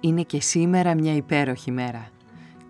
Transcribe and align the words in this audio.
Είναι 0.00 0.22
και 0.22 0.40
σήμερα 0.40 0.94
μια 0.94 1.14
υπέροχη 1.14 1.70
μέρα. 1.70 2.08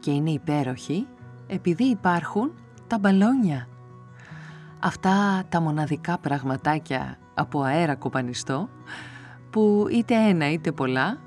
Και 0.00 0.10
είναι 0.10 0.30
υπέροχη 0.30 1.06
επειδή 1.46 1.84
υπάρχουν 1.84 2.52
τα 2.86 2.98
μπαλόνια. 2.98 3.68
Αυτά 4.78 5.44
τα 5.48 5.60
μοναδικά 5.60 6.18
πραγματάκια 6.18 7.18
από 7.34 7.62
αέρα 7.62 7.94
κοπανιστό 7.96 8.68
που 9.50 9.86
είτε 9.90 10.14
ένα 10.14 10.50
είτε 10.50 10.72
πολλά 10.72 11.18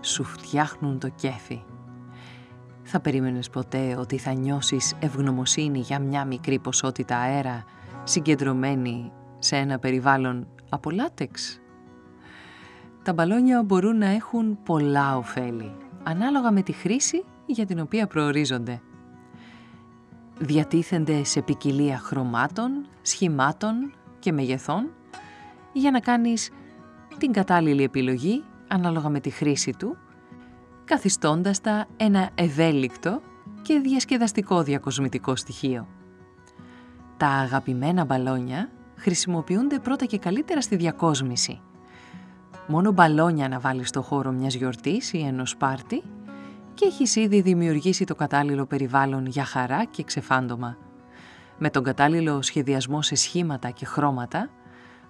σου 0.00 0.24
φτιάχνουν 0.24 0.98
το 0.98 1.08
κέφι. 1.08 1.62
Θα 2.82 3.00
περίμενες 3.00 3.50
ποτέ 3.50 3.96
ότι 3.98 4.18
θα 4.18 4.32
νιώσεις 4.32 4.94
ευγνωμοσύνη 5.00 5.78
για 5.78 5.98
μια 5.98 6.24
μικρή 6.24 6.58
ποσότητα 6.58 7.16
αέρα 7.18 7.64
συγκεντρωμένη 8.04 9.12
σε 9.38 9.56
ένα 9.56 9.78
περιβάλλον 9.78 10.46
από 10.68 10.90
λάτεξ; 10.90 11.60
Τα 13.02 13.12
μπαλόνια 13.12 13.62
μπορούν 13.62 13.98
να 13.98 14.06
έχουν 14.06 14.58
πολλά 14.62 15.16
ωφέλη, 15.16 15.76
ανάλογα 16.02 16.50
με 16.50 16.62
τη 16.62 16.72
χρήση 16.72 17.24
για 17.46 17.66
την 17.66 17.80
οποία 17.80 18.06
προορίζονται. 18.06 18.80
Διατίθενται 20.38 21.24
σε 21.24 21.42
ποικιλία 21.42 21.98
χρωμάτων, 21.98 22.86
σχημάτων 23.02 23.92
και 24.18 24.32
μεγεθών 24.32 24.90
για 25.72 25.90
να 25.90 26.00
κάνεις 26.00 26.50
την 27.18 27.32
κατάλληλη 27.32 27.82
επιλογή 27.82 28.44
ανάλογα 28.68 29.08
με 29.08 29.20
τη 29.20 29.30
χρήση 29.30 29.74
του, 29.78 29.96
καθιστώντας 30.84 31.60
τα 31.60 31.86
ένα 31.96 32.30
ευέλικτο 32.34 33.20
και 33.62 33.78
διασκεδαστικό 33.78 34.62
διακοσμητικό 34.62 35.36
στοιχείο. 35.36 35.86
Τα 37.16 37.28
αγαπημένα 37.28 38.04
μπαλόνια 38.04 38.70
χρησιμοποιούνται 38.96 39.78
πρώτα 39.78 40.04
και 40.04 40.18
καλύτερα 40.18 40.60
στη 40.60 40.76
διακόσμηση. 40.76 41.60
Μόνο 42.70 42.92
μπαλόνια 42.92 43.48
να 43.48 43.58
βάλεις 43.58 43.88
στο 43.88 44.02
χώρο 44.02 44.30
μιας 44.32 44.54
γιορτής 44.54 45.12
ή 45.12 45.18
ενός 45.18 45.56
πάρτι 45.56 46.02
και 46.74 46.84
έχεις 46.84 47.16
ήδη 47.16 47.40
δημιουργήσει 47.40 48.04
το 48.04 48.14
κατάλληλο 48.14 48.66
περιβάλλον 48.66 49.26
για 49.26 49.44
χαρά 49.44 49.84
και 49.84 50.02
ξεφάντωμα. 50.02 50.76
Με 51.58 51.70
τον 51.70 51.82
κατάλληλο 51.82 52.42
σχεδιασμό 52.42 53.02
σε 53.02 53.14
σχήματα 53.14 53.70
και 53.70 53.84
χρώματα, 53.84 54.50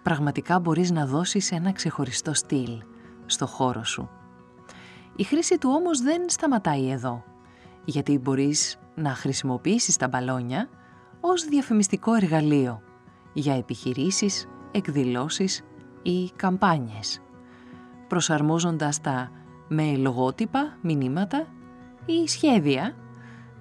πραγματικά 0.03 0.59
μπορείς 0.59 0.91
να 0.91 1.07
δώσεις 1.07 1.53
ένα 1.53 1.73
ξεχωριστό 1.73 2.35
στυλ 2.35 2.83
στο 3.27 3.47
χώρο 3.47 3.85
σου. 3.85 4.09
Η 5.17 5.23
χρήση 5.25 5.59
του 5.59 5.71
όμως 5.73 6.01
δεν 6.01 6.23
σταματάει 6.27 6.91
εδώ, 6.91 7.25
γιατί 7.85 8.19
μπορείς 8.19 8.79
να 8.95 9.11
χρησιμοποιήσεις 9.11 9.97
τα 9.97 10.09
μπαλόνια 10.09 10.69
ως 11.21 11.45
διαφημιστικό 11.45 12.15
εργαλείο 12.15 12.83
για 13.33 13.55
επιχειρήσεις, 13.57 14.49
εκδηλώσεις 14.71 15.65
ή 16.03 16.31
καμπάνιες, 16.37 17.21
προσαρμόζοντας 18.11 19.01
τα 19.01 19.31
με 19.69 19.97
λογότυπα, 19.97 20.79
μηνύματα 20.83 21.47
ή 22.07 22.29
σχέδια, 22.29 22.95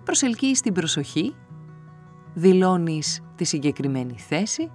προσελκύεις 0.04 0.62
την 0.62 0.74
προσοχή, 0.74 1.36
δηλώνεις 2.34 3.22
τη 3.36 3.44
συγκεκριμένη 3.44 4.16
θέση 4.18 4.72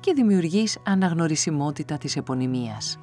και 0.00 0.12
δημιουργείς 0.12 0.78
αναγνωρισιμότητα 0.86 1.98
της 1.98 2.16
επωνυμίας. 2.16 2.98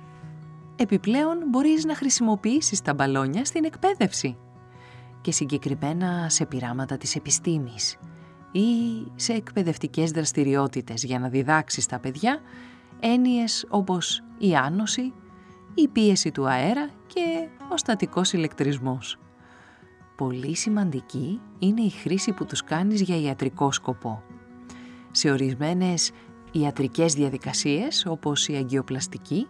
Επιπλέον 0.76 1.38
μπορείς 1.50 1.86
να 1.86 1.96
χρησιμοποιήσεις 1.96 2.82
τα 2.82 2.94
μπαλόνια 2.94 3.46
στην 3.46 3.66
εκπαίδευση 3.66 4.38
και 5.22 5.32
συγκεκριμένα 5.32 6.30
σε 6.30 6.46
πειράματα 6.46 6.98
της 6.98 7.16
επιστήμης 7.16 7.98
ή 8.52 8.68
σε 9.16 9.34
εκπαιδευτικές 9.34 10.12
δραστηριότητες 10.12 11.04
για 11.04 11.20
να 11.20 11.30
διδάξεις 11.30 11.86
τα 11.86 12.00
παιδιά 12.00 12.40
έννοιες 13.00 13.66
όπως 13.70 14.24
η 14.38 14.56
άνωση, 14.56 15.14
η 15.74 15.88
πίεση 15.88 16.32
του 16.32 16.48
αέρα 16.48 16.90
και 17.08 17.48
ο 17.72 17.78
στατικός 17.78 18.34
ηλεκτρισμός. 18.34 19.18
Πολύ 20.18 20.56
σημαντική 20.56 21.42
είναι 21.60 21.82
η 21.82 21.90
χρήση 21.90 22.32
που 22.34 22.46
τους 22.46 22.64
κάνεις 22.64 23.02
για 23.02 23.22
ιατρικό 23.22 23.72
σκοπό. 23.72 24.24
Σε 25.12 25.32
ορισμένες 25.32 26.12
ιατρικές 26.52 27.14
διαδικασίες 27.14 28.06
όπως 28.06 28.48
η 28.48 28.56
αγκιοπλαστική, 28.56 29.48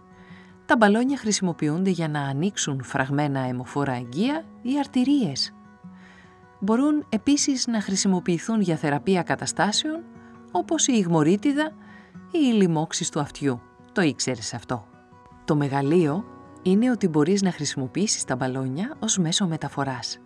τα 0.66 0.76
μπαλόνια 0.76 1.16
χρησιμοποιούνται 1.16 1.90
για 1.90 2.08
να 2.08 2.20
ανοίξουν 2.20 2.82
φραγμένα 2.82 3.40
αιμοφόρα 3.40 3.92
αγγεία 3.92 4.44
ή 4.62 4.78
αρτηρίες. 4.78 5.54
Μπορούν 6.60 7.06
επίσης 7.08 7.66
να 7.66 7.80
χρησιμοποιηθούν 7.80 8.60
για 8.60 8.76
θεραπεία 8.76 9.22
καταστάσεων 9.22 10.02
όπως 10.52 10.86
η 10.86 10.92
ιγμορίτιδα 10.96 11.72
ή 12.30 12.38
η 12.50 12.52
λοιμώξη 12.52 13.12
του 13.12 13.20
αυτιού. 13.20 13.60
Το 13.92 14.02
ήξερες 14.02 14.54
αυτό; 14.54 14.89
Το 15.50 15.56
μεγαλείο 15.56 16.24
είναι 16.62 16.90
ότι 16.90 17.08
μπορείς 17.08 17.42
να 17.42 17.52
χρησιμοποιήσεις 17.52 18.24
τα 18.24 18.36
μπαλόνια 18.36 18.96
ως 18.98 19.18
μέσο 19.18 19.46
μεταφοράς. 19.46 20.18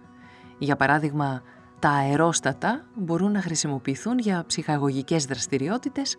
Για 0.59 0.77
παράδειγμα, 0.77 1.43
τα 1.79 1.91
αερόστατα 1.91 2.85
μπορούν 2.95 3.33
να 3.33 3.41
χρησιμοποιηθούν 3.41 4.19
για 4.19 4.45
ψυχαγωγικές 4.47 5.25
δραστηριότητες 5.25 6.17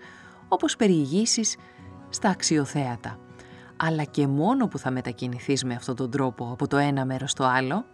όπως 0.47 0.75
περιηγήσεις 0.75 1.55
στα 2.09 2.29
αξιοθέατα. 2.29 3.19
Αλλά 3.77 4.03
και 4.03 4.27
μόνο 4.27 4.67
που 4.67 4.77
θα 4.77 4.91
μετακινηθείς 4.91 5.63
με 5.63 5.73
αυτόν 5.73 5.95
τον 5.95 6.11
τρόπο 6.11 6.49
από 6.51 6.67
το 6.67 6.77
ένα 6.77 7.05
μέρος 7.05 7.31
στο 7.31 7.43
άλλο, 7.43 7.85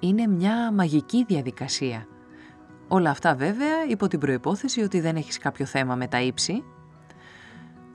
είναι 0.00 0.26
μια 0.26 0.72
μαγική 0.72 1.24
διαδικασία. 1.24 2.06
Όλα 2.88 3.10
αυτά 3.10 3.34
βέβαια 3.34 3.84
υπό 3.88 4.08
την 4.08 4.18
προϋπόθεση 4.18 4.80
ότι 4.80 5.00
δεν 5.00 5.16
έχεις 5.16 5.38
κάποιο 5.38 5.66
θέμα 5.66 5.94
με 5.94 6.06
τα 6.06 6.20
ύψη. 6.20 6.64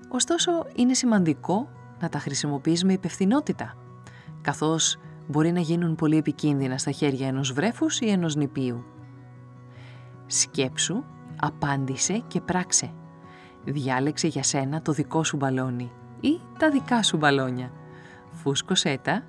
Ωστόσο 0.09 0.51
είναι 0.75 0.93
σημαντικό 0.93 1.69
να 2.00 2.09
τα 2.09 2.19
χρησιμοποιείς 2.19 2.83
με 2.83 2.94
υπευθυνότητα, 2.94 3.75
καθώς 4.41 4.97
μπορεί 5.28 5.51
να 5.51 5.59
γίνουν 5.59 5.95
πολύ 5.95 6.17
επικίνδυνα 6.17 6.78
στα 6.78 6.91
χέρια 6.91 7.28
ενός 7.28 7.53
βρέφους 7.53 8.00
ή 8.00 8.09
ενός 8.09 8.35
νηπίου. 8.35 8.83
Σκέψου, 10.25 11.03
απάντησε 11.39 12.23
και 12.28 12.41
πράξε. 12.41 12.91
Διάλεξε 13.63 14.28
για 14.28 14.44
σένα 14.44 14.81
το 14.81 14.91
δικό 14.91 15.23
σου 15.23 15.38
μπαλόνι 15.38 15.91
ή 16.19 16.39
τα 16.59 16.69
δικά 16.69 17.03
σου 17.03 17.17
μπαλόνια. 17.17 17.72
Φούσκωσέ 18.31 19.00
τα 19.01 19.23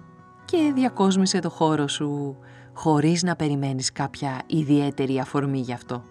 και 0.44 0.72
διακόσμησε 0.74 1.38
το 1.38 1.50
χώρο 1.50 1.88
σου 1.88 2.36
χωρίς 2.72 3.22
να 3.22 3.36
περιμένεις 3.36 3.92
κάποια 3.92 4.42
ιδιαίτερη 4.46 5.18
αφορμή 5.18 5.58
γι' 5.58 5.72
αυτό. 5.72 6.02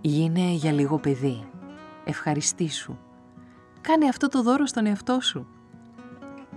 Γίνε 0.00 0.50
για 0.50 0.72
λίγο 0.72 0.98
παιδί. 0.98 1.44
Ευχαριστήσου. 2.04 2.96
Κάνε 3.80 4.06
αυτό 4.08 4.28
το 4.28 4.42
δώρο 4.42 4.66
στον 4.66 4.86
εαυτό 4.86 5.20
σου. 5.20 5.46